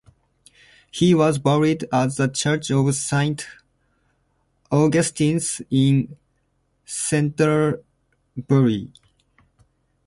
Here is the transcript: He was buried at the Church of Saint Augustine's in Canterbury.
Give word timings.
He 0.89 1.13
was 1.13 1.37
buried 1.37 1.83
at 1.93 2.15
the 2.15 2.27
Church 2.27 2.71
of 2.71 2.91
Saint 2.95 3.45
Augustine's 4.71 5.61
in 5.69 6.17
Canterbury. 6.87 8.89